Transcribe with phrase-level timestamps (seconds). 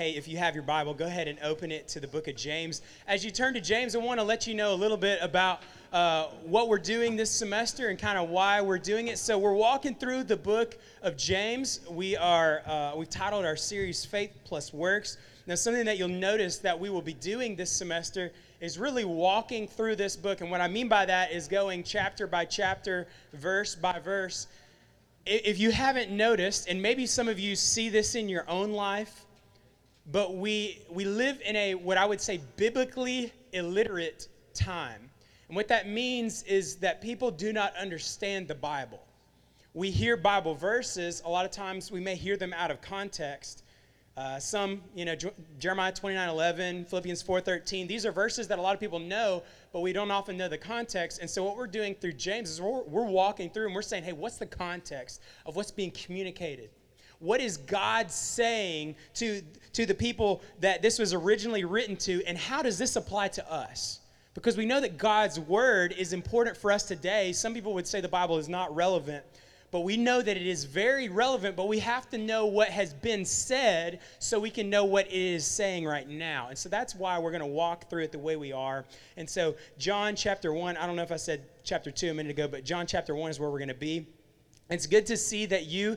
[0.00, 2.34] hey, if you have your Bible, go ahead and open it to the book of
[2.34, 2.80] James.
[3.06, 5.60] As you turn to James, I want to let you know a little bit about
[5.92, 9.18] uh, what we're doing this semester and kind of why we're doing it.
[9.18, 11.80] So we're walking through the book of James.
[11.90, 16.56] We are uh, we've titled our series "Faith Plus Works." Now, something that you'll notice
[16.60, 18.32] that we will be doing this semester
[18.62, 22.26] is really walking through this book, and what I mean by that is going chapter
[22.26, 24.46] by chapter, verse by verse
[25.26, 29.26] if you haven't noticed, and maybe some of you see this in your own life,
[30.06, 35.10] but we, we live in a, what I would say, biblically illiterate time.
[35.48, 39.00] And what that means is that people do not understand the Bible.
[39.74, 43.62] We hear Bible verses, a lot of times we may hear them out of context.
[44.16, 45.14] Uh, some, you know,
[45.58, 49.42] Jeremiah 29 11, Philippians 4 13, these are verses that a lot of people know,
[49.72, 51.20] but we don't often know the context.
[51.20, 54.02] And so, what we're doing through James is we're, we're walking through and we're saying,
[54.02, 56.70] hey, what's the context of what's being communicated?
[57.20, 59.42] What is God saying to,
[59.74, 63.52] to the people that this was originally written to, and how does this apply to
[63.52, 64.00] us?
[64.34, 67.32] Because we know that God's word is important for us today.
[67.32, 69.24] Some people would say the Bible is not relevant
[69.70, 72.92] but we know that it is very relevant, but we have to know what has
[72.92, 76.48] been said so we can know what it is saying right now.
[76.48, 78.84] And so that's why we're going to walk through it the way we are.
[79.16, 82.30] And so, John chapter 1, I don't know if I said chapter 2 a minute
[82.30, 84.06] ago, but John chapter 1 is where we're going to be.
[84.70, 85.96] It's good to see that you,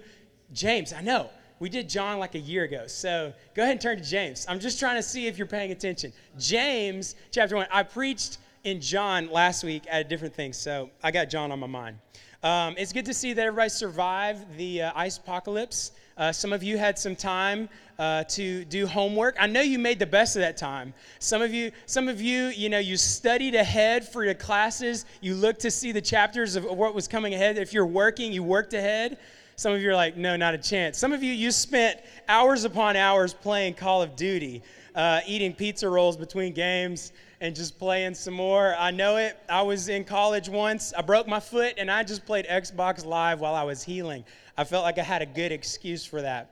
[0.53, 1.29] James, I know.
[1.59, 2.87] We did John like a year ago.
[2.87, 4.45] So go ahead and turn to James.
[4.47, 6.13] I'm just trying to see if you're paying attention.
[6.37, 7.67] James chapter 1.
[7.71, 11.59] I preached in John last week at a different thing, so I got John on
[11.59, 11.97] my mind.
[12.43, 15.93] Um, it's good to see that everybody survived the uh, ice apocalypse.
[16.17, 19.35] Uh, some of you had some time uh, to do homework.
[19.39, 20.93] I know you made the best of that time.
[21.19, 25.05] Some of you, some of you, you know, you studied ahead for your classes.
[25.21, 27.57] You looked to see the chapters of what was coming ahead.
[27.57, 29.17] If you're working, you worked ahead.
[29.63, 30.97] Some of you are like, no, not a chance.
[30.97, 34.61] Some of you, you spent hours upon hours playing Call of Duty,
[34.93, 38.75] uh, eating pizza rolls between games and just playing some more.
[38.77, 39.39] I know it.
[39.47, 40.91] I was in college once.
[40.97, 44.25] I broke my foot and I just played Xbox Live while I was healing.
[44.57, 46.49] I felt like I had a good excuse for that.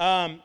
[0.00, 0.40] Um,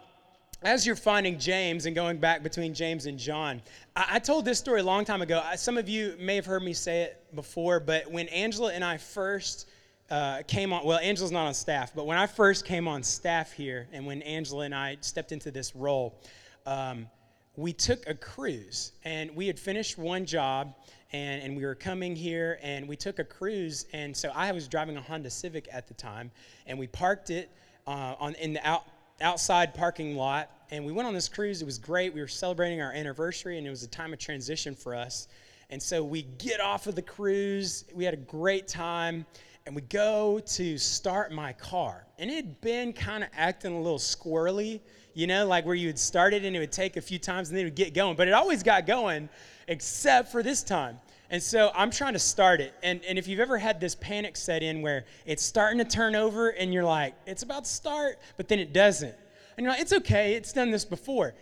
[0.62, 3.62] as you're finding James and going back between James and John,
[3.96, 5.42] I, I told this story a long time ago.
[5.42, 8.84] I, some of you may have heard me say it before, but when Angela and
[8.84, 9.70] I first
[10.10, 13.52] uh, came on, well, Angela's not on staff, but when I first came on staff
[13.52, 16.20] here and when Angela and I stepped into this role,
[16.66, 17.08] um,
[17.56, 20.74] we took a cruise and we had finished one job
[21.12, 23.86] and, and we were coming here and we took a cruise.
[23.94, 26.32] And so i was driving a honda civic at the time
[26.68, 27.52] and we parked it
[27.86, 28.86] uh, on, in the out,
[29.22, 30.52] outside parking lot.
[30.72, 31.62] And we went on this cruise.
[31.62, 32.14] It was great.
[32.14, 35.28] We were celebrating our anniversary and it was a time of transition for us.
[35.72, 37.86] And so we get off of the cruise.
[37.94, 39.26] We had a great time
[39.70, 43.78] and we go to start my car and it had been kind of acting a
[43.80, 44.82] little squirrely
[45.14, 47.50] you know, like where you would start it and it would take a few times
[47.50, 48.16] and then it would get going.
[48.16, 49.28] But it always got going,
[49.68, 50.98] except for this time.
[51.30, 52.74] And so I'm trying to start it.
[52.84, 56.16] And, and if you've ever had this panic set in where it's starting to turn
[56.16, 59.14] over and you're like, it's about to start, but then it doesn't.
[59.58, 61.36] And you're like, it's okay, it's done this before.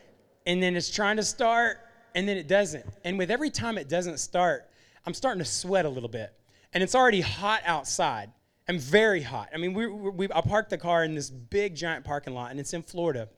[0.45, 1.77] And then it's trying to start
[2.15, 2.85] and then it doesn't.
[3.03, 4.67] And with every time it doesn't start,
[5.05, 6.33] I'm starting to sweat a little bit.
[6.73, 8.31] And it's already hot outside.
[8.67, 9.49] I'm very hot.
[9.53, 12.59] I mean, we, we, I parked the car in this big giant parking lot and
[12.59, 13.29] it's in Florida.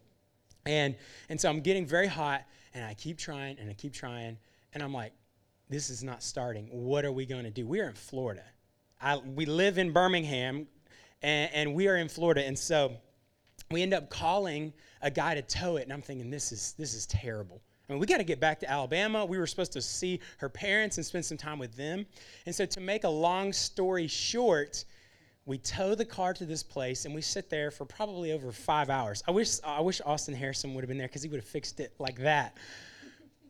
[0.66, 0.96] And,
[1.30, 4.38] and so I'm getting very hot, and I keep trying, and I keep trying,
[4.74, 5.14] and I'm like,
[5.70, 6.68] this is not starting.
[6.72, 7.66] What are we going to do?
[7.66, 8.44] We're in Florida.
[9.02, 10.68] I, we live in Birmingham,
[11.22, 12.46] and, and we are in Florida.
[12.46, 12.98] And so
[13.72, 16.94] we end up calling a guy to tow it, and I'm thinking, this is, this
[16.94, 17.62] is terrible.
[17.90, 19.26] I mean, we got to get back to Alabama.
[19.26, 22.06] We were supposed to see her parents and spend some time with them.
[22.46, 24.86] And so, to make a long story short,
[25.46, 28.92] we tow the car to this place and we sit there for probably over five
[28.92, 29.24] hours.
[29.28, 31.80] I wish, I wish Austin Harrison would have been there because he would have fixed
[31.80, 32.56] it like that.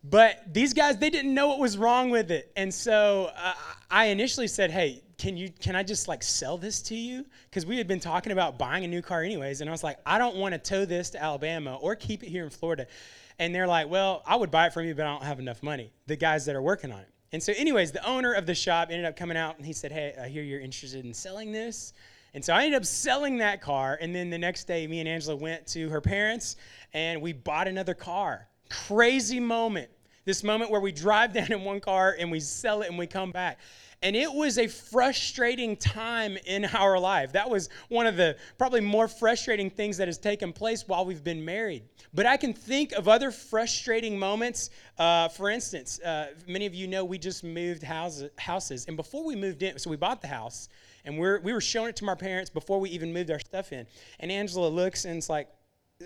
[0.03, 2.51] But these guys, they didn't know what was wrong with it.
[2.55, 3.53] And so uh,
[3.91, 7.25] I initially said, hey, can you can I just like sell this to you?
[7.49, 9.59] Because we had been talking about buying a new car anyways.
[9.59, 12.29] And I was like, I don't want to tow this to Alabama or keep it
[12.29, 12.87] here in Florida.
[13.37, 15.61] And they're like, well, I would buy it from you, but I don't have enough
[15.61, 15.91] money.
[16.07, 17.09] The guys that are working on it.
[17.31, 19.91] And so, anyways, the owner of the shop ended up coming out and he said,
[19.91, 21.93] Hey, I hear you're interested in selling this.
[22.33, 23.97] And so I ended up selling that car.
[23.99, 26.55] And then the next day, me and Angela went to her parents
[26.93, 28.47] and we bought another car.
[28.69, 29.89] Crazy moment.
[30.25, 33.07] This moment where we drive down in one car and we sell it and we
[33.07, 33.59] come back.
[34.01, 37.33] And it was a frustrating time in our life.
[37.33, 41.23] That was one of the probably more frustrating things that has taken place while we've
[41.23, 41.83] been married.
[42.13, 44.69] But I can think of other frustrating moments.
[44.97, 48.85] Uh, for instance, uh, many of you know we just moved houses, houses.
[48.87, 50.69] And before we moved in, so we bought the house
[51.03, 53.73] and we're, we were showing it to my parents before we even moved our stuff
[53.73, 53.85] in.
[54.21, 55.49] And Angela looks and it's like,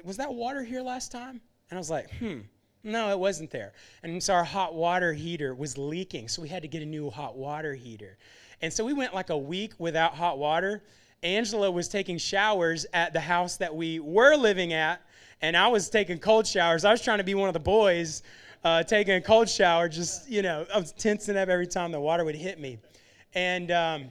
[0.04, 1.42] Was that water here last time?
[1.69, 2.39] And I was like, hmm,
[2.83, 3.74] no, it wasn't there.
[4.03, 6.27] And so our hot water heater was leaking.
[6.27, 8.18] So we had to get a new hot water heater.
[8.62, 10.83] And so we went like a week without hot water.
[11.21, 15.01] Angela was taking showers at the house that we were living at,
[15.41, 16.83] and I was taking cold showers.
[16.83, 18.24] I was trying to be one of the boys
[18.63, 22.00] uh, taking a cold shower, just, you know, I was tensing up every time the
[22.00, 22.77] water would hit me.
[23.33, 24.06] And, um,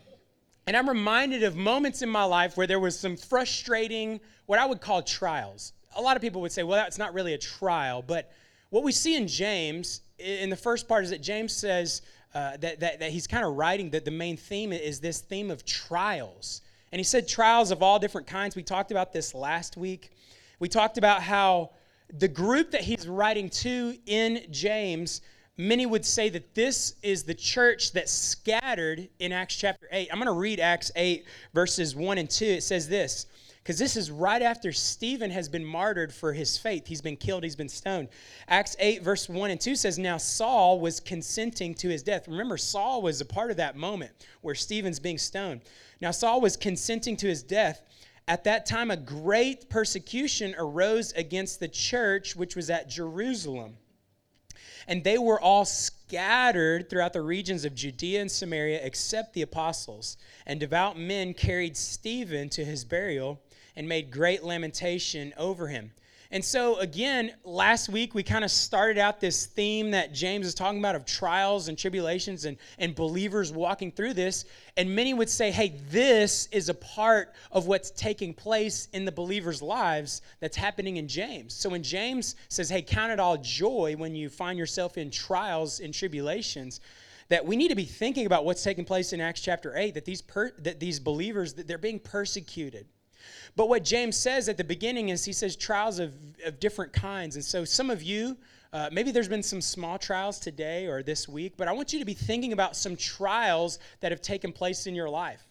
[0.67, 4.67] and I'm reminded of moments in my life where there was some frustrating, what I
[4.67, 5.73] would call trials.
[5.97, 8.03] A lot of people would say, well, that's not really a trial.
[8.03, 8.31] But
[8.73, 12.01] what we see in James, in the first part, is that James says
[12.35, 15.51] uh, that, that, that he's kind of writing that the main theme is this theme
[15.51, 16.63] of trials.
[16.91, 18.57] And he said trials of all different kinds.
[18.57, 20.13] We talked about this last week.
[20.59, 21.73] We talked about how
[22.19, 25.21] the group that he's writing to in James
[25.59, 30.09] many would say that this is the church that scattered in Acts chapter 8.
[30.11, 32.47] I'm going to read Acts 8, verses 1 and 2.
[32.47, 33.27] It says this,
[33.63, 36.87] because this is right after Stephen has been martyred for his faith.
[36.87, 38.09] He's been killed, he's been stoned.
[38.49, 42.27] Acts 8, verse 1 and 2 says, Now Saul was consenting to his death.
[42.27, 44.11] Remember, Saul was a part of that moment
[44.41, 45.61] where Stephen's being stoned.
[46.01, 47.83] Now, Saul was consenting to his death.
[48.27, 53.77] At that time, a great persecution arose against the church which was at Jerusalem.
[54.89, 60.17] And they were all scattered throughout the regions of Judea and Samaria, except the apostles.
[60.47, 63.41] And devout men carried Stephen to his burial
[63.77, 65.93] and made great lamentation over him.
[66.33, 70.55] And so, again, last week we kind of started out this theme that James is
[70.55, 74.47] talking about of trials and tribulations and, and believers walking through this.
[74.79, 79.13] And many would say, hey, this is a part of what's taking place in the
[79.13, 81.53] believers' lives that's happening in James.
[81.53, 85.81] So, when James says, hey, count it all joy when you find yourself in trials
[85.81, 86.81] and tribulations,
[87.29, 90.07] that we need to be thinking about what's taking place in Acts chapter 8, that
[90.07, 92.87] these, per, that these believers, that they're being persecuted
[93.57, 96.15] but what James says at the beginning is he says trials of,
[96.45, 97.37] of different kinds.
[97.37, 98.37] And so some of you,
[98.73, 101.99] uh, maybe there's been some small trials today or this week, but I want you
[101.99, 105.43] to be thinking about some trials that have taken place in your life.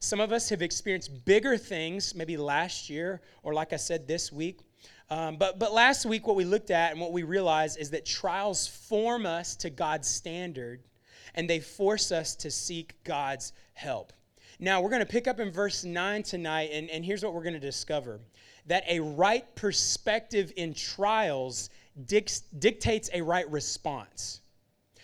[0.00, 4.30] Some of us have experienced bigger things, maybe last year or like I said this
[4.30, 4.60] week.
[5.08, 8.04] Um, but, but last week, what we looked at and what we realized is that
[8.04, 10.82] trials form us to God's standard
[11.34, 14.12] and they force us to seek God's help.
[14.58, 17.42] Now, we're going to pick up in verse 9 tonight, and, and here's what we're
[17.42, 18.20] going to discover
[18.66, 21.70] that a right perspective in trials
[22.06, 24.40] dic- dictates a right response.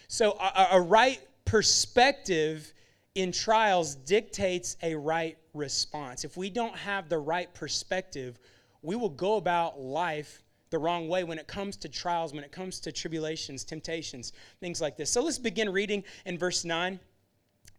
[0.09, 2.73] So, a, a right perspective
[3.15, 6.25] in trials dictates a right response.
[6.25, 8.39] If we don't have the right perspective,
[8.81, 12.51] we will go about life the wrong way when it comes to trials, when it
[12.51, 15.11] comes to tribulations, temptations, things like this.
[15.11, 16.99] So let's begin reading in verse 9.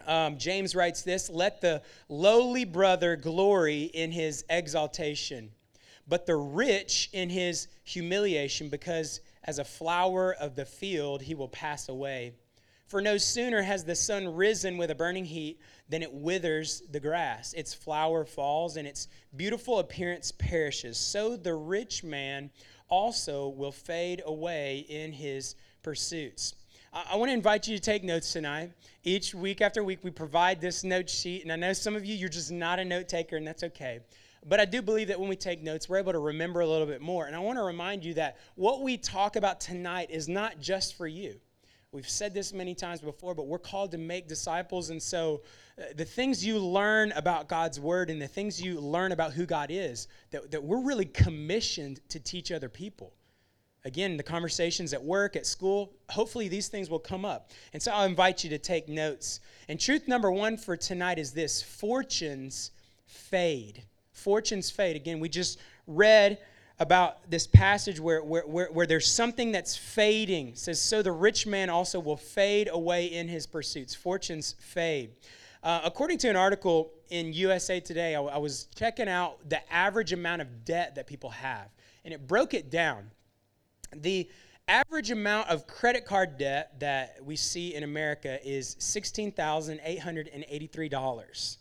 [0.08, 5.52] Um, James writes this Let the lowly brother glory in his exaltation,
[6.08, 11.50] but the rich in his humiliation, because as a flower of the field he will
[11.50, 12.34] pass away.
[12.88, 15.60] For no sooner has the sun risen with a burning heat
[15.90, 17.54] than it withers the grass.
[17.54, 20.98] Its flower falls, and its beautiful appearance perishes.
[20.98, 22.52] So the rich man
[22.90, 26.54] also will fade away in his pursuits.
[26.94, 28.72] I, want to invite you to take notes tonight.
[29.04, 31.42] Each week after week, we provide this note sheet.
[31.42, 34.02] And I know some of you, you're just not a note taker, and that's okay.
[34.46, 36.86] But I do believe that when we take notes, we're able to remember a little
[36.86, 37.26] bit more.
[37.26, 40.96] And I want to remind you that what we talk about tonight is not just
[40.96, 41.40] for you.
[41.92, 44.92] We've said this many times before, but we're called to make disciples.
[44.92, 45.42] And so
[45.80, 49.48] uh, the things you learn about God's word and the things you learn about who
[49.48, 53.14] God is, that, that we're really commissioned to teach other people.
[53.86, 57.52] Again, the conversations at work, at school, hopefully these things will come up.
[57.74, 59.42] And so I'll invite you to take notes.
[59.68, 62.72] And truth number one for tonight is this fortunes
[63.06, 63.84] fade.
[64.14, 64.96] Fortunes fade.
[64.96, 66.38] Again, we just read
[66.80, 70.50] about this passage where, where, where, where, there's something that's fading.
[70.50, 73.94] It says, So the rich man also will fade away in his pursuits.
[73.94, 75.12] Fortunes fade.
[75.62, 80.14] Uh, according to an article in USA Today, I, I was checking out the average
[80.14, 81.68] amount of debt that people have,
[82.04, 83.12] and it broke it down.
[83.96, 84.30] The
[84.68, 91.58] average amount of credit card debt that we see in America is $16,883.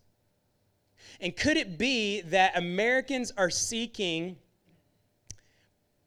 [1.20, 4.36] And could it be that Americans are seeking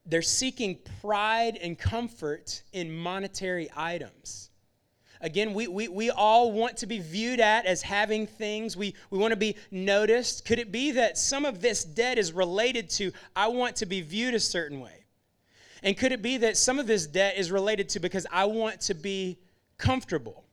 [0.06, 4.50] they're seeking pride and comfort in monetary items?
[5.24, 8.75] Again, we, we, we all want to be viewed at as having things.
[8.75, 10.44] We, we want to be noticed.
[10.44, 14.01] Could it be that some of this debt is related to, I want to be
[14.01, 15.06] viewed a certain way?
[15.82, 18.82] And could it be that some of this debt is related to because I want
[18.82, 19.39] to be
[19.77, 20.44] comfortable?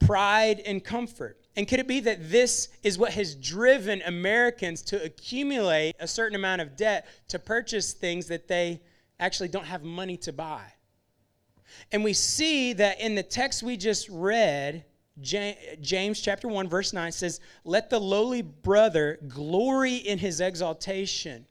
[0.00, 1.38] Pride and comfort.
[1.54, 6.34] And could it be that this is what has driven Americans to accumulate a certain
[6.34, 8.80] amount of debt to purchase things that they
[9.20, 10.64] actually don't have money to buy?
[11.90, 14.84] And we see that in the text we just read,
[15.20, 21.46] James chapter 1 verse 9 says, "Let the lowly brother glory in his exaltation."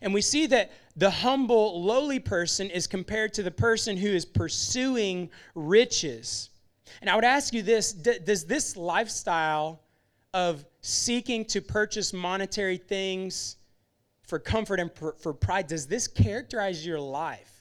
[0.00, 4.24] And we see that the humble lowly person is compared to the person who is
[4.24, 6.50] pursuing riches.
[7.00, 9.82] And I would ask you this, does this lifestyle
[10.32, 13.56] of seeking to purchase monetary things
[14.22, 17.55] for comfort and for pride does this characterize your life?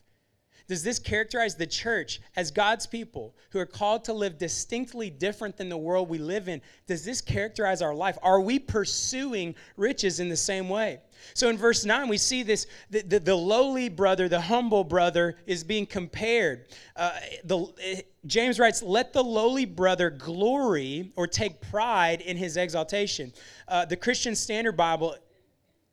[0.67, 5.57] Does this characterize the church as God's people who are called to live distinctly different
[5.57, 6.61] than the world we live in?
[6.87, 8.17] Does this characterize our life?
[8.23, 11.01] Are we pursuing riches in the same way?
[11.35, 15.37] So in verse 9, we see this the, the, the lowly brother, the humble brother,
[15.45, 16.65] is being compared.
[16.95, 17.11] Uh,
[17.43, 23.31] the, James writes, Let the lowly brother glory or take pride in his exaltation.
[23.67, 25.15] Uh, the Christian Standard Bible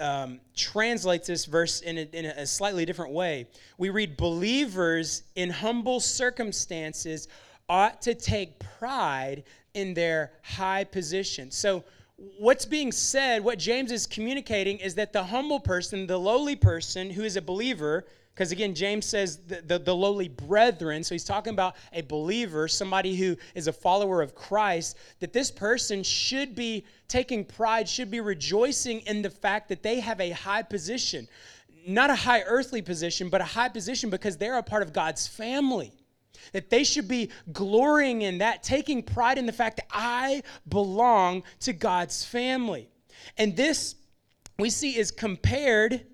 [0.02, 3.46] um, translates this verse in a, in a slightly different way.
[3.78, 7.28] We read, Believers in humble circumstances
[7.68, 9.44] ought to take pride
[9.74, 11.50] in their high position.
[11.50, 11.84] So,
[12.38, 17.10] what's being said, what James is communicating, is that the humble person, the lowly person
[17.10, 21.24] who is a believer, because again, James says the, the, the, lowly brethren, so he's
[21.24, 26.54] talking about a believer, somebody who is a follower of Christ, that this person should
[26.54, 31.28] be taking pride, should be rejoicing in the fact that they have a high position.
[31.86, 35.26] Not a high earthly position, but a high position because they're a part of God's
[35.26, 35.92] family.
[36.52, 41.42] That they should be glorying in that, taking pride in the fact that I belong
[41.60, 42.88] to God's family.
[43.36, 43.94] And this
[44.58, 46.06] we see is compared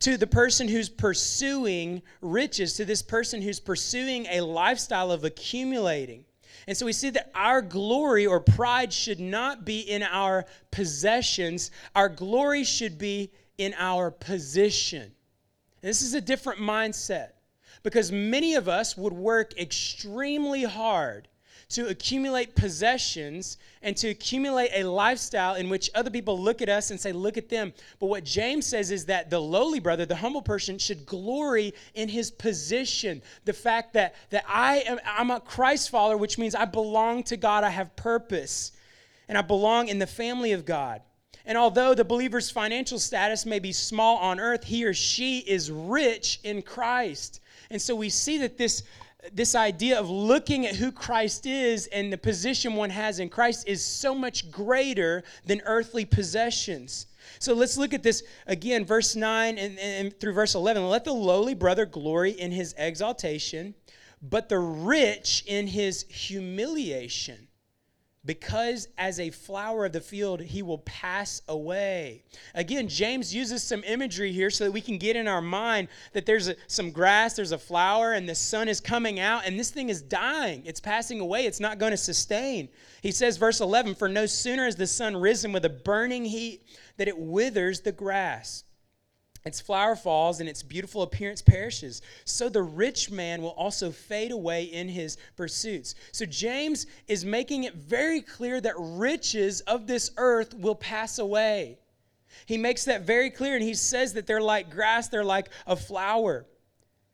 [0.00, 6.24] to the person who's pursuing riches, to this person who's pursuing a lifestyle of accumulating.
[6.66, 11.70] And so we see that our glory or pride should not be in our possessions,
[11.94, 15.02] our glory should be in our position.
[15.02, 17.30] And this is a different mindset
[17.82, 21.28] because many of us would work extremely hard
[21.70, 26.90] to accumulate possessions and to accumulate a lifestyle in which other people look at us
[26.90, 27.72] and say, Look at them.
[27.98, 32.08] But what James says is that the lowly brother, the humble person, should glory in
[32.08, 33.22] his position.
[33.44, 37.36] The fact that, that I am I'm a Christ follower, which means I belong to
[37.36, 38.72] God, I have purpose,
[39.28, 41.02] and I belong in the family of God.
[41.46, 45.70] And although the believer's financial status may be small on earth, he or she is
[45.70, 47.40] rich in Christ.
[47.70, 48.82] And so we see that this
[49.32, 53.68] this idea of looking at who Christ is and the position one has in Christ
[53.68, 57.06] is so much greater than earthly possessions.
[57.38, 60.88] So let's look at this again, verse 9 and, and, through verse 11.
[60.88, 63.74] Let the lowly brother glory in his exaltation,
[64.22, 67.48] but the rich in his humiliation
[68.24, 72.22] because as a flower of the field he will pass away.
[72.54, 76.26] Again james uses some imagery here so that we can get in our mind that
[76.26, 79.70] there's a, some grass there's a flower and the sun is coming out and this
[79.70, 80.62] thing is dying.
[80.66, 81.46] It's passing away.
[81.46, 82.68] It's not going to sustain.
[83.02, 86.66] He says verse 11 for no sooner is the sun risen with a burning heat
[86.98, 88.64] that it withers the grass
[89.44, 92.02] its flower falls and its beautiful appearance perishes.
[92.24, 95.94] So the rich man will also fade away in his pursuits.
[96.12, 101.78] So James is making it very clear that riches of this earth will pass away.
[102.46, 105.74] He makes that very clear and he says that they're like grass, they're like a
[105.74, 106.46] flower.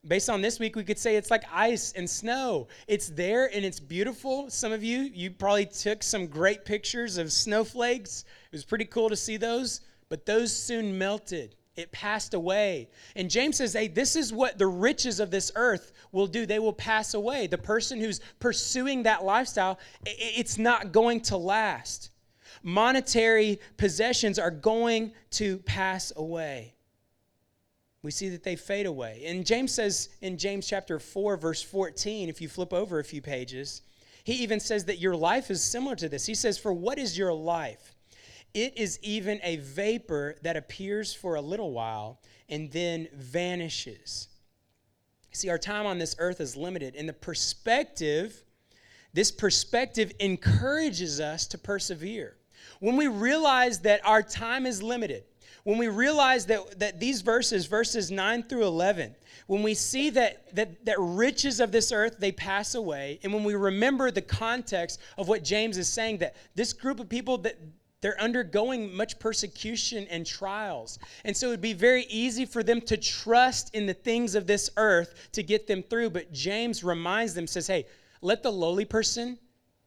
[0.06, 2.68] Based on this week, we could say it's like ice and snow.
[2.86, 4.50] It's there and it's beautiful.
[4.50, 8.24] Some of you, you probably took some great pictures of snowflakes.
[8.50, 12.88] It was pretty cool to see those, but those soon melted it passed away.
[13.14, 16.46] And James says, hey, this is what the riches of this earth will do.
[16.46, 17.46] They will pass away.
[17.46, 22.10] The person who's pursuing that lifestyle, it's not going to last.
[22.62, 26.74] Monetary possessions are going to pass away.
[28.02, 29.24] We see that they fade away.
[29.26, 33.20] And James says in James chapter 4, verse 14, if you flip over a few
[33.20, 33.82] pages,
[34.24, 36.24] he even says that your life is similar to this.
[36.24, 37.95] He says, For what is your life?
[38.56, 44.28] It is even a vapor that appears for a little while and then vanishes.
[45.30, 48.42] See, our time on this earth is limited, and the perspective,
[49.12, 52.38] this perspective encourages us to persevere.
[52.80, 55.24] when we realize that our time is limited,
[55.64, 59.14] when we realize that, that these verses, verses 9 through 11,
[59.48, 63.44] when we see that, that, that riches of this earth, they pass away, and when
[63.44, 67.58] we remember the context of what James is saying, that this group of people, that
[68.06, 71.00] they're undergoing much persecution and trials.
[71.24, 74.46] And so it would be very easy for them to trust in the things of
[74.46, 76.10] this earth to get them through.
[76.10, 77.84] But James reminds them, says, hey,
[78.20, 79.40] let the lowly person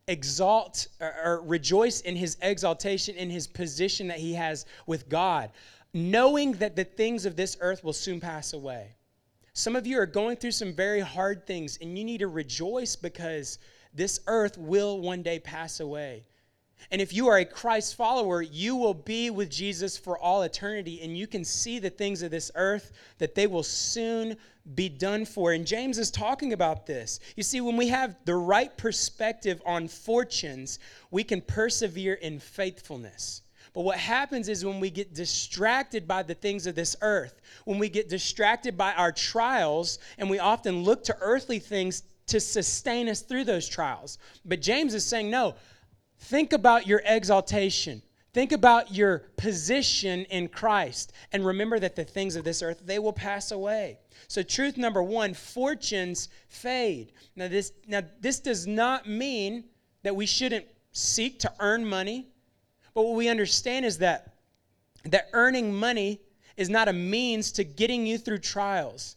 [0.09, 5.49] exalt or, or rejoice in his exaltation, in his position that he has with God,
[5.93, 8.97] knowing that the things of this earth will soon pass away.
[9.53, 12.97] Some of you are going through some very hard things, and you need to rejoice
[12.97, 13.59] because
[13.93, 16.25] this earth will one day pass away.
[16.91, 21.01] And if you are a Christ follower, you will be with Jesus for all eternity,
[21.01, 24.37] and you can see the things of this earth that they will soon
[24.75, 25.51] be done for.
[25.53, 27.19] And James is talking about this.
[27.35, 30.79] You see, when we have the right perspective on fortunes,
[31.11, 33.41] we can persevere in faithfulness.
[33.73, 37.77] But what happens is when we get distracted by the things of this earth, when
[37.77, 43.09] we get distracted by our trials, and we often look to earthly things to sustain
[43.09, 44.17] us through those trials.
[44.45, 45.55] But James is saying, no,
[46.19, 48.01] think about your exaltation.
[48.31, 52.99] Think about your position in Christ and remember that the things of this earth they
[52.99, 53.97] will pass away.
[54.27, 57.13] So truth number 1, fortunes fade.
[57.35, 59.63] Now this now this does not mean
[60.03, 62.27] that we shouldn't seek to earn money,
[62.93, 64.35] but what we understand is that
[65.05, 66.21] that earning money
[66.55, 69.15] is not a means to getting you through trials.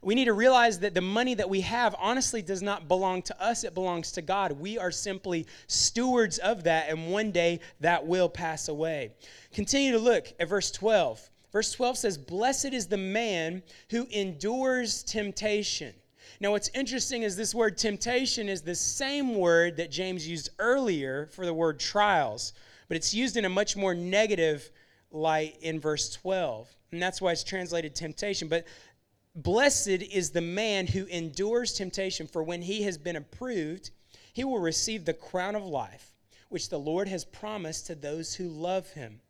[0.00, 3.42] We need to realize that the money that we have honestly does not belong to
[3.42, 4.52] us, it belongs to God.
[4.52, 9.12] We are simply stewards of that, and one day that will pass away.
[9.52, 11.28] Continue to look at verse 12.
[11.52, 15.94] Verse 12 says, Blessed is the man who endures temptation.
[16.40, 21.26] Now, what's interesting is this word temptation is the same word that James used earlier
[21.26, 22.52] for the word trials,
[22.88, 24.70] but it's used in a much more negative
[25.12, 26.74] light in verse 12.
[26.90, 28.48] And that's why it's translated temptation.
[28.48, 28.66] But
[29.34, 33.90] Blessed is the man who endures temptation, for when he has been approved,
[34.32, 36.12] he will receive the crown of life,
[36.50, 39.20] which the Lord has promised to those who love him.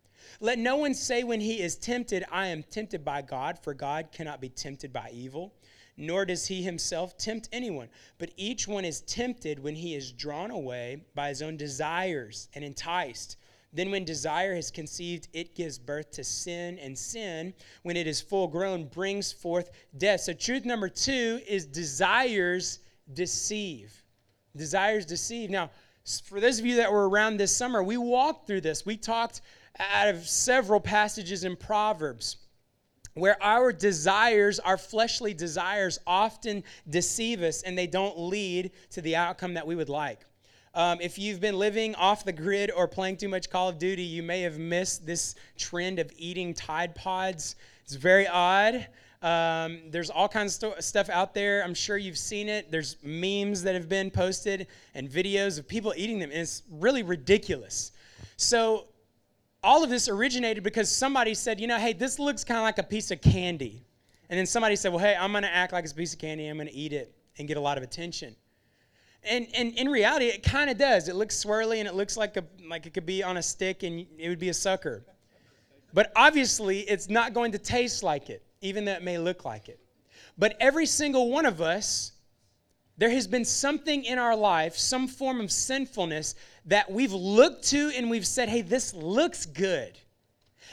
[0.40, 4.10] Let no one say when he is tempted, I am tempted by God, for God
[4.10, 5.54] cannot be tempted by evil,
[5.96, 7.88] nor does he himself tempt anyone.
[8.18, 12.64] But each one is tempted when he is drawn away by his own desires and
[12.64, 13.36] enticed.
[13.72, 18.20] Then, when desire has conceived, it gives birth to sin, and sin, when it is
[18.20, 20.20] full grown, brings forth death.
[20.20, 22.80] So, truth number two is desires
[23.14, 24.02] deceive.
[24.54, 25.48] Desires deceive.
[25.48, 25.70] Now,
[26.24, 28.84] for those of you that were around this summer, we walked through this.
[28.84, 29.40] We talked
[29.78, 32.36] out of several passages in Proverbs
[33.14, 39.16] where our desires, our fleshly desires, often deceive us and they don't lead to the
[39.16, 40.20] outcome that we would like.
[40.74, 44.02] Um, if you've been living off the grid or playing too much Call of Duty,
[44.02, 47.56] you may have missed this trend of eating Tide Pods.
[47.84, 48.86] It's very odd.
[49.20, 51.62] Um, there's all kinds of stuff out there.
[51.62, 52.70] I'm sure you've seen it.
[52.70, 57.02] There's memes that have been posted and videos of people eating them, and it's really
[57.02, 57.92] ridiculous.
[58.36, 58.86] So,
[59.62, 62.78] all of this originated because somebody said, you know, hey, this looks kind of like
[62.78, 63.84] a piece of candy.
[64.28, 66.18] And then somebody said, well, hey, I'm going to act like it's a piece of
[66.18, 66.48] candy.
[66.48, 68.34] I'm going to eat it and get a lot of attention.
[69.24, 71.08] And, and in reality, it kind of does.
[71.08, 73.82] It looks swirly and it looks like, a, like it could be on a stick
[73.82, 75.04] and it would be a sucker.
[75.94, 79.68] But obviously, it's not going to taste like it, even though it may look like
[79.68, 79.78] it.
[80.38, 82.12] But every single one of us,
[82.96, 86.34] there has been something in our life, some form of sinfulness
[86.66, 89.98] that we've looked to and we've said, hey, this looks good.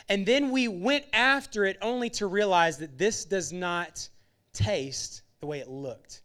[0.07, 4.07] And then we went after it only to realize that this does not
[4.53, 6.21] taste the way it looked.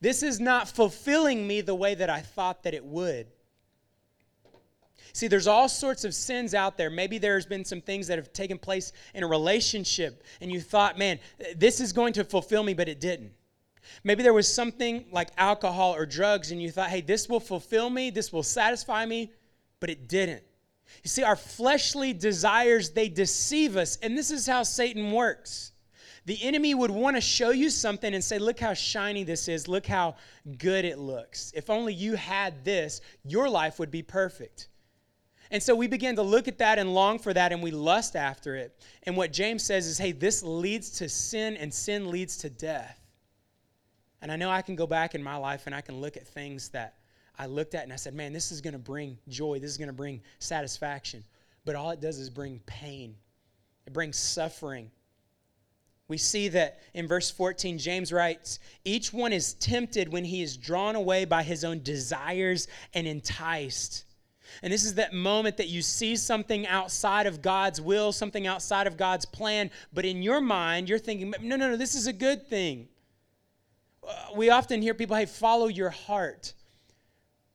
[0.00, 3.26] This is not fulfilling me the way that I thought that it would.
[5.12, 6.88] See, there's all sorts of sins out there.
[6.88, 10.98] Maybe there's been some things that have taken place in a relationship, and you thought,
[10.98, 11.18] man,
[11.56, 13.32] this is going to fulfill me, but it didn't.
[14.04, 17.90] Maybe there was something like alcohol or drugs, and you thought, hey, this will fulfill
[17.90, 19.32] me, this will satisfy me,
[19.80, 20.42] but it didn't.
[21.02, 25.69] You see, our fleshly desires, they deceive us, and this is how Satan works.
[26.30, 29.66] The enemy would want to show you something and say, Look how shiny this is.
[29.66, 30.14] Look how
[30.58, 31.50] good it looks.
[31.56, 34.68] If only you had this, your life would be perfect.
[35.50, 38.14] And so we begin to look at that and long for that and we lust
[38.14, 38.80] after it.
[39.02, 43.00] And what James says is, Hey, this leads to sin and sin leads to death.
[44.22, 46.28] And I know I can go back in my life and I can look at
[46.28, 46.98] things that
[47.40, 49.58] I looked at and I said, Man, this is going to bring joy.
[49.58, 51.24] This is going to bring satisfaction.
[51.64, 53.16] But all it does is bring pain,
[53.84, 54.92] it brings suffering.
[56.10, 60.56] We see that in verse 14, James writes, Each one is tempted when he is
[60.56, 64.06] drawn away by his own desires and enticed.
[64.64, 68.88] And this is that moment that you see something outside of God's will, something outside
[68.88, 72.12] of God's plan, but in your mind, you're thinking, no, no, no, this is a
[72.12, 72.88] good thing.
[74.02, 76.54] Uh, we often hear people, hey, follow your heart.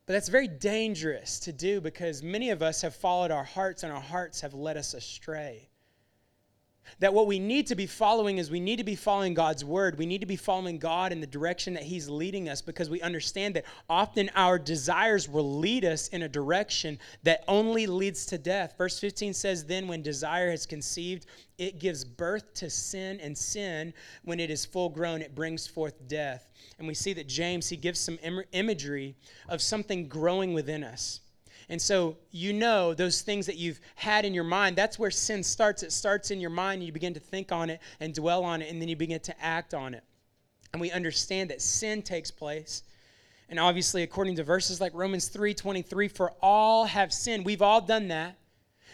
[0.05, 3.91] But that's very dangerous to do because many of us have followed our hearts and
[3.91, 5.67] our hearts have led us astray
[6.99, 9.97] that what we need to be following is we need to be following God's word.
[9.97, 13.01] We need to be following God in the direction that He's leading us because we
[13.01, 18.37] understand that often our desires will lead us in a direction that only leads to
[18.37, 18.75] death.
[18.77, 21.25] Verse 15 says, Then when desire has conceived,
[21.57, 23.93] it gives birth to sin, and sin,
[24.23, 26.49] when it is full grown, it brings forth death.
[26.77, 29.15] And we see that James, he gives some Im- imagery
[29.47, 31.21] of something growing within us.
[31.69, 35.43] And so you know those things that you've had in your mind, that's where sin
[35.43, 35.83] starts.
[35.83, 38.61] It starts in your mind, and you begin to think on it and dwell on
[38.61, 40.03] it, and then you begin to act on it.
[40.73, 42.83] And we understand that sin takes place.
[43.49, 47.45] And obviously, according to verses like Romans 3 23, for all have sinned.
[47.45, 48.37] We've all done that.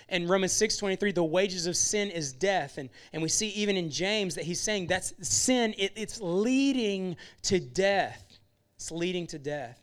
[0.09, 2.77] And Romans 6 23, the wages of sin is death.
[2.77, 7.15] And, and we see even in James that he's saying that's sin, it, it's leading
[7.43, 8.39] to death.
[8.75, 9.80] It's leading to death.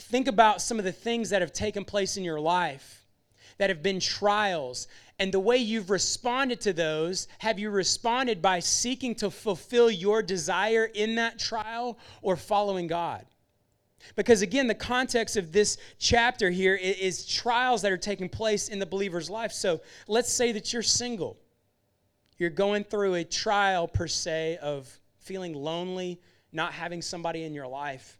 [0.00, 3.06] Think about some of the things that have taken place in your life
[3.58, 4.86] that have been trials
[5.18, 7.26] and the way you've responded to those.
[7.38, 13.26] Have you responded by seeking to fulfill your desire in that trial or following God?
[14.14, 18.78] Because again, the context of this chapter here is, trials that are taking place in
[18.78, 19.50] the believer's life.
[19.52, 21.36] So let's say that you're single.
[22.38, 26.20] You're going through a trial, per se, of feeling lonely,
[26.52, 28.18] not having somebody in your life.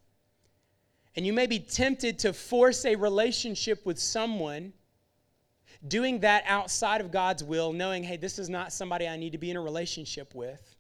[1.17, 4.73] And you may be tempted to force a relationship with someone,
[5.87, 9.39] doing that outside of God's will, knowing, hey, this is not somebody I need to
[9.39, 10.77] be in a relationship with.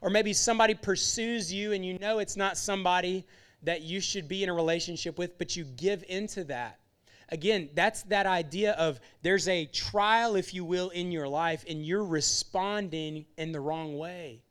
[0.00, 3.26] Or maybe somebody pursues you and you know it's not somebody
[3.62, 6.80] that you should be in a relationship with, but you give into that.
[7.28, 11.84] Again, that's that idea of there's a trial, if you will, in your life, and
[11.84, 14.42] you're responding in the wrong way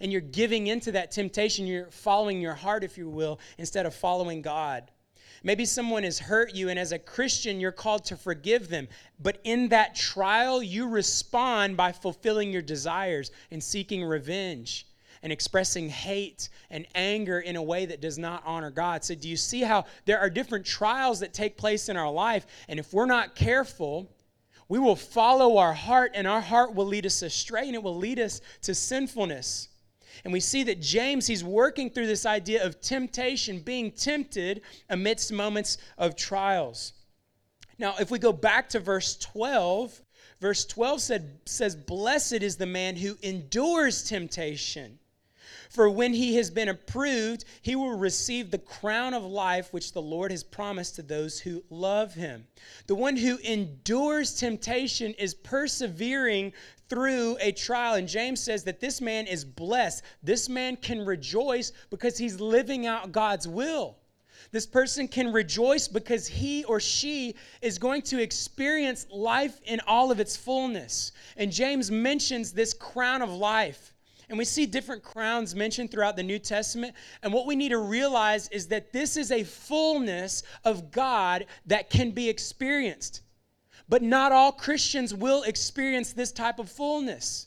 [0.00, 1.66] and you're giving into that temptation.
[1.66, 4.90] You're following your heart, if you will, instead of following God.
[5.42, 8.88] Maybe someone has hurt you, and as a Christian, you're called to forgive them.
[9.20, 14.86] But in that trial, you respond by fulfilling your desires and seeking revenge
[15.22, 19.04] and expressing hate and anger in a way that does not honor God.
[19.04, 22.46] So, do you see how there are different trials that take place in our life?
[22.68, 24.10] And if we're not careful,
[24.68, 27.96] we will follow our heart, and our heart will lead us astray, and it will
[27.96, 29.68] lead us to sinfulness.
[30.22, 35.32] And we see that James, he's working through this idea of temptation, being tempted amidst
[35.32, 36.92] moments of trials.
[37.78, 40.00] Now, if we go back to verse 12,
[40.40, 44.98] verse 12 said, says, Blessed is the man who endures temptation.
[45.74, 50.00] For when he has been approved, he will receive the crown of life which the
[50.00, 52.46] Lord has promised to those who love him.
[52.86, 56.52] The one who endures temptation is persevering
[56.88, 57.94] through a trial.
[57.94, 60.04] And James says that this man is blessed.
[60.22, 63.96] This man can rejoice because he's living out God's will.
[64.52, 70.12] This person can rejoice because he or she is going to experience life in all
[70.12, 71.10] of its fullness.
[71.36, 73.93] And James mentions this crown of life.
[74.34, 76.96] And we see different crowns mentioned throughout the New Testament.
[77.22, 81.88] And what we need to realize is that this is a fullness of God that
[81.88, 83.20] can be experienced.
[83.88, 87.46] But not all Christians will experience this type of fullness.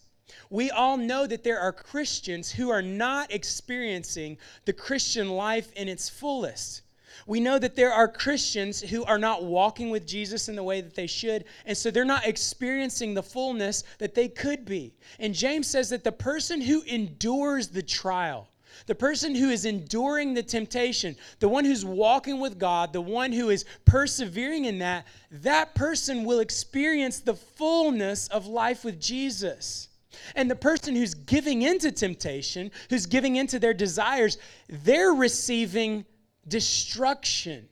[0.49, 5.89] We all know that there are Christians who are not experiencing the Christian life in
[5.89, 6.83] its fullest.
[7.27, 10.79] We know that there are Christians who are not walking with Jesus in the way
[10.79, 14.93] that they should, and so they're not experiencing the fullness that they could be.
[15.19, 18.47] And James says that the person who endures the trial,
[18.85, 23.33] the person who is enduring the temptation, the one who's walking with God, the one
[23.33, 29.89] who is persevering in that, that person will experience the fullness of life with Jesus.
[30.33, 34.37] And the person who's giving into temptation, who's giving into their desires,
[34.69, 36.05] they're receiving
[36.47, 37.67] destruction.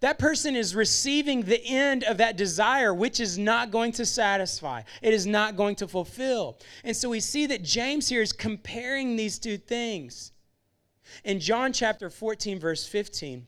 [0.00, 4.82] That person is receiving the end of that desire, which is not going to satisfy.
[5.02, 6.58] It is not going to fulfill.
[6.82, 10.32] And so we see that James here is comparing these two things.
[11.22, 13.46] In John chapter 14, verse 15,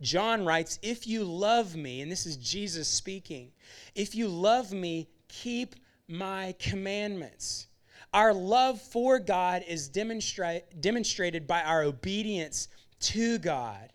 [0.00, 3.52] John writes, If you love me, and this is Jesus speaking,
[3.94, 5.76] if you love me, keep
[6.08, 7.68] my commandments.
[8.12, 12.68] Our love for God is demonstra- demonstrated by our obedience
[13.02, 13.92] to God.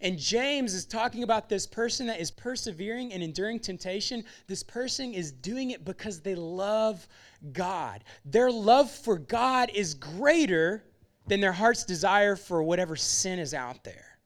[0.00, 4.24] And James is talking about this person that is persevering and enduring temptation.
[4.46, 7.06] This person is doing it because they love
[7.52, 8.02] God.
[8.24, 10.84] Their love for God is greater
[11.26, 14.18] than their heart's desire for whatever sin is out there.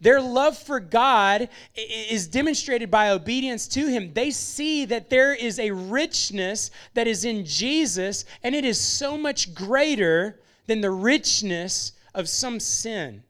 [0.00, 4.12] Their love for God is demonstrated by obedience to Him.
[4.14, 9.18] They see that there is a richness that is in Jesus, and it is so
[9.18, 13.22] much greater than the richness of some sin,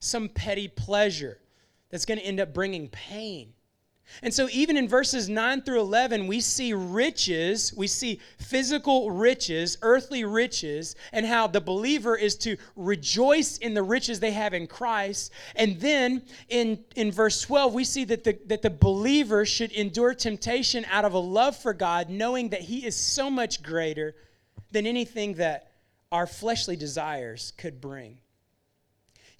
[0.00, 1.38] some petty pleasure
[1.90, 3.52] that's going to end up bringing pain.
[4.22, 9.76] And so, even in verses 9 through 11, we see riches, we see physical riches,
[9.82, 14.66] earthly riches, and how the believer is to rejoice in the riches they have in
[14.66, 15.32] Christ.
[15.54, 20.14] And then in, in verse 12, we see that the, that the believer should endure
[20.14, 24.14] temptation out of a love for God, knowing that He is so much greater
[24.72, 25.70] than anything that
[26.10, 28.18] our fleshly desires could bring.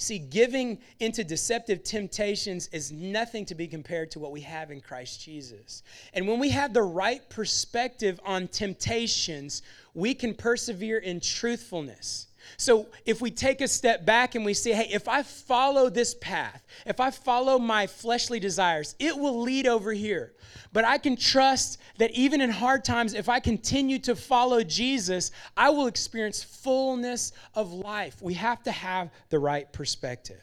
[0.01, 4.81] See, giving into deceptive temptations is nothing to be compared to what we have in
[4.81, 5.83] Christ Jesus.
[6.15, 9.63] And when we have the right perspective on temptations,
[9.95, 12.28] we can persevere in truthfulness.
[12.57, 16.15] So if we take a step back and we say, hey, if I follow this
[16.15, 20.35] path, if I follow my fleshly desires, it will lead over here.
[20.73, 25.31] But I can trust that even in hard times, if I continue to follow Jesus,
[25.57, 28.21] I will experience fullness of life.
[28.21, 30.43] We have to have the right perspective.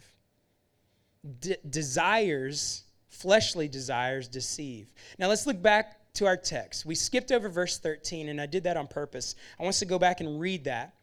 [1.40, 4.94] De- desires, fleshly desires, deceive.
[5.18, 6.86] Now let's look back to our text.
[6.86, 9.36] We skipped over verse 13, and I did that on purpose.
[9.60, 10.96] I want us to go back and read that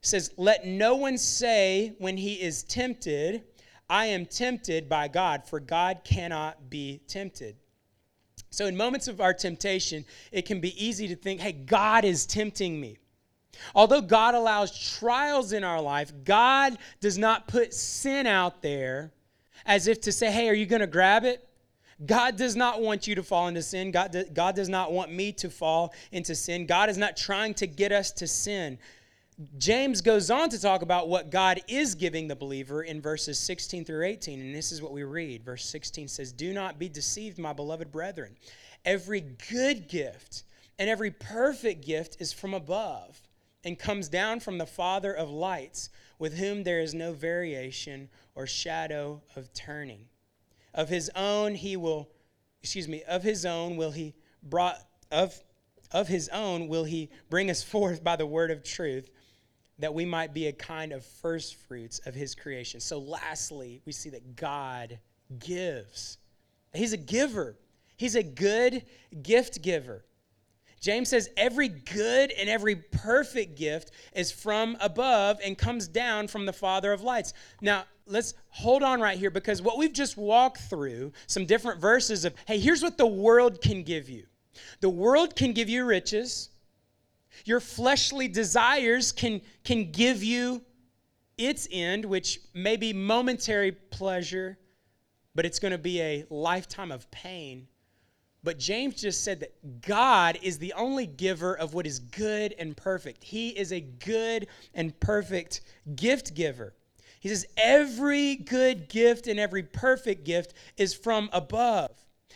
[0.00, 3.44] says, Let no one say when he is tempted,
[3.90, 7.56] I am tempted by God, for God cannot be tempted.
[8.50, 12.26] So, in moments of our temptation, it can be easy to think, hey, God is
[12.26, 12.98] tempting me.
[13.74, 19.12] Although God allows trials in our life, God does not put sin out there
[19.66, 21.46] as if to say, hey, are you going to grab it?
[22.06, 23.90] God does not want you to fall into sin.
[23.90, 26.64] God, God does not want me to fall into sin.
[26.64, 28.78] God is not trying to get us to sin.
[29.56, 33.84] James goes on to talk about what God is giving the believer in verses 16
[33.84, 34.40] through 18.
[34.40, 35.44] And this is what we read.
[35.44, 38.36] Verse 16 says, Do not be deceived, my beloved brethren.
[38.84, 40.42] Every good gift
[40.76, 43.20] and every perfect gift is from above
[43.64, 48.46] and comes down from the Father of lights, with whom there is no variation or
[48.46, 50.06] shadow of turning.
[50.74, 52.08] Of his own he will,
[52.60, 54.80] excuse me, of his own will he brought,
[55.12, 55.40] of,
[55.92, 59.08] of his own will he bring us forth by the word of truth
[59.78, 62.80] that we might be a kind of first fruits of his creation.
[62.80, 64.98] So, lastly, we see that God
[65.38, 66.18] gives.
[66.74, 67.56] He's a giver,
[67.96, 68.84] he's a good
[69.22, 70.04] gift giver.
[70.80, 76.46] James says every good and every perfect gift is from above and comes down from
[76.46, 77.32] the Father of lights.
[77.60, 82.24] Now, let's hold on right here because what we've just walked through, some different verses
[82.24, 84.24] of, hey, here's what the world can give you.
[84.80, 86.50] The world can give you riches,
[87.44, 90.62] your fleshly desires can, can give you
[91.36, 94.58] its end, which may be momentary pleasure,
[95.34, 97.68] but it's going to be a lifetime of pain.
[98.42, 102.76] But James just said that God is the only giver of what is good and
[102.76, 103.22] perfect.
[103.24, 105.62] He is a good and perfect
[105.96, 106.74] gift giver.
[107.20, 111.90] He says, Every good gift and every perfect gift is from above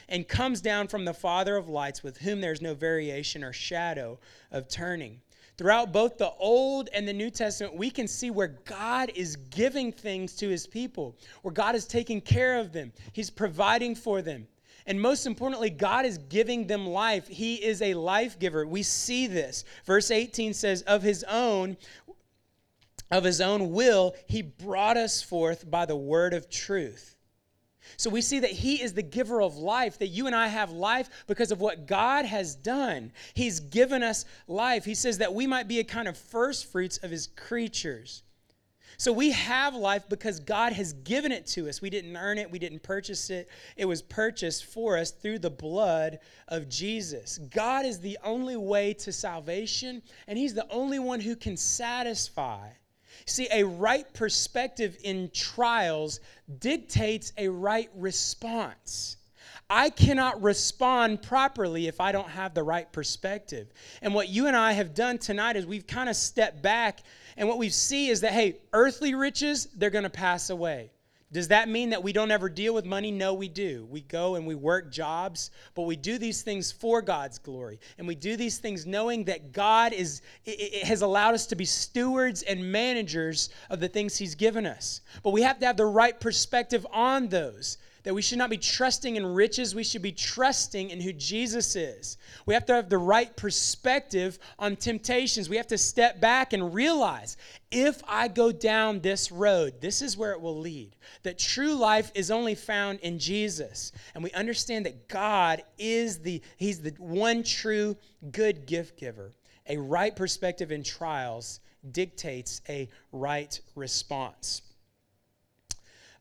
[0.08, 4.18] and comes down from the Father of lights, with whom there's no variation or shadow
[4.50, 5.20] of turning.
[5.58, 9.92] Throughout both the Old and the New Testament, we can see where God is giving
[9.92, 14.46] things to his people, where God is taking care of them, he's providing for them.
[14.86, 17.28] And most importantly, God is giving them life.
[17.28, 18.66] He is a life giver.
[18.66, 19.64] We see this.
[19.84, 21.76] Verse 18 says, Of his own,
[23.10, 27.12] of his own will, he brought us forth by the word of truth
[27.96, 30.70] so we see that He is the giver of life, that you and I have
[30.70, 33.12] life because of what God has done.
[33.34, 34.84] He's given us life.
[34.84, 38.22] He says that we might be a kind of first fruits of His creatures.
[38.98, 41.82] So we have life because God has given it to us.
[41.82, 43.48] We didn't earn it, we didn't purchase it.
[43.76, 47.38] It was purchased for us through the blood of Jesus.
[47.38, 52.68] God is the only way to salvation, and He's the only one who can satisfy.
[53.26, 56.20] See, a right perspective in trials
[56.58, 59.16] dictates a right response.
[59.70, 63.72] I cannot respond properly if I don't have the right perspective.
[64.02, 67.00] And what you and I have done tonight is we've kind of stepped back,
[67.36, 70.90] and what we see is that, hey, earthly riches, they're going to pass away.
[71.32, 73.10] Does that mean that we don't ever deal with money?
[73.10, 73.86] No, we do.
[73.90, 77.80] We go and we work jobs, but we do these things for God's glory.
[77.96, 80.20] And we do these things knowing that God is
[80.82, 85.00] has allowed us to be stewards and managers of the things he's given us.
[85.22, 87.78] But we have to have the right perspective on those.
[88.02, 91.76] That we should not be trusting in riches, we should be trusting in who Jesus
[91.76, 92.16] is.
[92.46, 95.48] We have to have the right perspective on temptations.
[95.48, 97.36] We have to step back and realize
[97.70, 100.96] if I go down this road, this is where it will lead.
[101.22, 103.92] That true life is only found in Jesus.
[104.14, 107.96] And we understand that God is the he's the one true
[108.32, 109.32] good gift giver.
[109.68, 111.60] A right perspective in trials
[111.92, 114.62] dictates a right response.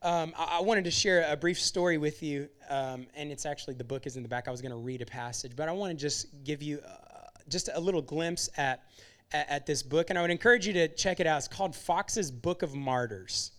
[0.02, 3.74] Um, I, I, wanted to share a brief story with you, um, and it's actually
[3.74, 4.48] the book is in the back.
[4.48, 7.28] I was going to read a passage, but I want to just give you uh,
[7.48, 8.82] just a little glimpse at,
[9.32, 11.38] at, at this book, and I would encourage you to check it out.
[11.38, 13.52] It's called Foxe's Book of Martyrs.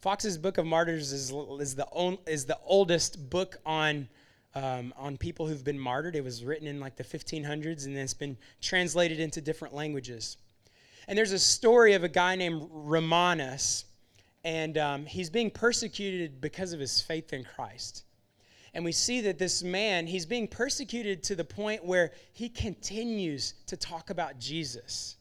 [0.00, 4.08] Foxe's Book of Martyrs is, is the on, is the oldest book on
[4.54, 6.16] um, on people who've been martyred.
[6.16, 10.38] It was written in like the 1500s, and it's been translated into different languages.
[11.08, 13.84] And there's a story of a guy named Romanus
[14.44, 18.04] and um, he's being persecuted because of his faith in Christ.
[18.72, 23.54] And we see that this man, he's being persecuted to the point where he continues
[23.66, 25.16] to talk about Jesus.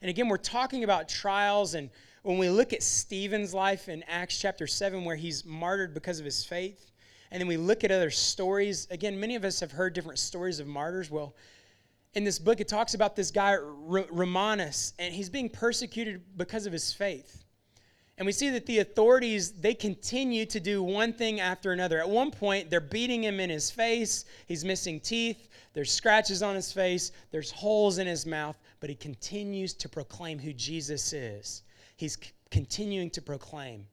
[0.00, 1.74] And again, we're talking about trials.
[1.74, 1.90] And
[2.22, 6.24] when we look at Stephen's life in Acts chapter 7, where he's martyred because of
[6.24, 6.90] his faith,
[7.30, 10.58] and then we look at other stories, again, many of us have heard different stories
[10.58, 11.10] of martyrs.
[11.10, 11.36] Well,
[12.14, 16.72] in this book, it talks about this guy, Romanus, and he's being persecuted because of
[16.72, 17.44] his faith.
[18.20, 22.00] And we see that the authorities, they continue to do one thing after another.
[22.00, 24.26] At one point, they're beating him in his face.
[24.46, 25.48] He's missing teeth.
[25.72, 27.12] There's scratches on his face.
[27.30, 28.58] There's holes in his mouth.
[28.78, 31.62] But he continues to proclaim who Jesus is.
[31.96, 33.86] He's c- continuing to proclaim.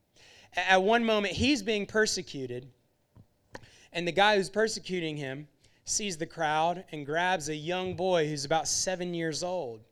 [0.57, 2.67] At one moment, he's being persecuted.
[3.93, 5.47] And the guy who's persecuting him
[5.85, 9.85] sees the crowd and grabs a young boy who's about seven years old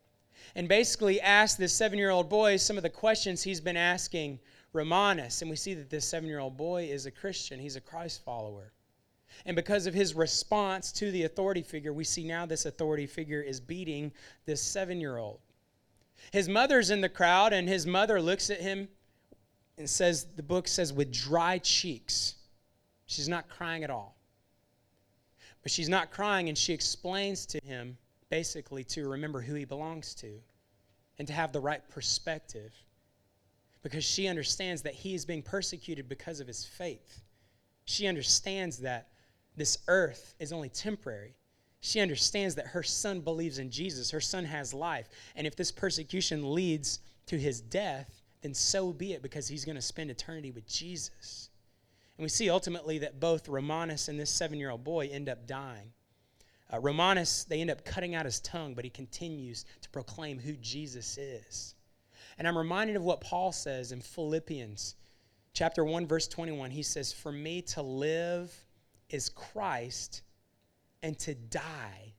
[0.56, 4.40] and basically asked this seven year old boy some of the questions he's been asking
[4.74, 5.42] Romanus.
[5.42, 8.24] And we see that this seven year old boy is a Christian, he's a Christ
[8.24, 8.72] follower.
[9.46, 13.42] And because of his response to the authority figure, we see now this authority figure
[13.42, 14.14] is beating
[14.46, 15.40] this seven year old.
[16.32, 18.88] His mother's in the crowd, and his mother looks at him
[19.78, 22.36] and says, the book says, with dry cheeks.
[23.06, 24.16] She's not crying at all.
[25.62, 27.98] But she's not crying, and she explains to him
[28.36, 30.42] basically to remember who he belongs to
[31.18, 32.74] and to have the right perspective
[33.82, 37.22] because she understands that he is being persecuted because of his faith.
[37.86, 39.08] She understands that
[39.56, 41.34] this earth is only temporary.
[41.80, 45.08] She understands that her son believes in Jesus, her son has life.
[45.38, 49.78] And if this persecution leads to his death, then so be it because he's going
[49.78, 51.52] to spend eternity with Jesus.
[52.18, 55.48] And we see ultimately that both Romanus and this seven year old boy end up
[55.48, 55.94] dying.
[56.74, 60.54] Uh, Romanus, they end up cutting out his tongue, but he continues to proclaim who
[60.54, 61.76] Jesus is.
[62.38, 64.96] And I'm reminded of what Paul says in Philippians
[65.54, 66.72] chapter 1 verse 21.
[66.72, 68.66] He says, "For me to live
[69.10, 70.22] is Christ,
[71.02, 72.14] and to die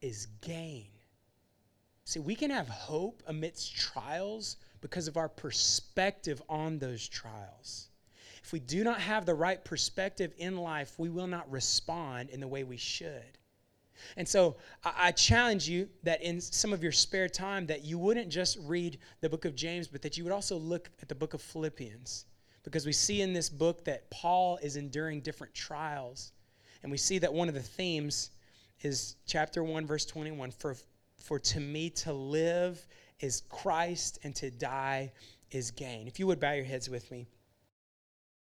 [0.00, 0.90] is gain."
[2.04, 7.90] See, we can have hope amidst trials because of our perspective on those trials.
[8.42, 12.40] If we do not have the right perspective in life, we will not respond in
[12.40, 13.38] the way we should.
[14.16, 17.98] And so I, I, challenge you that in some of your spare time that you
[17.98, 21.14] wouldn't just read the book of James, but that you would also look at the
[21.14, 22.26] book of Philippians.
[22.62, 26.32] Because we see in this book that Paul is enduring different trials.
[26.82, 28.30] And we see that one of the themes
[28.82, 30.76] is chapter 1, verse 21 For,
[31.16, 32.86] for to me to live
[33.20, 35.12] is Christ, and to die
[35.50, 36.06] is gain.
[36.06, 37.28] If you would bow your heads with me.